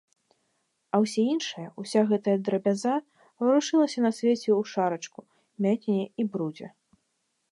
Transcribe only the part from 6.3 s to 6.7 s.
брудзе.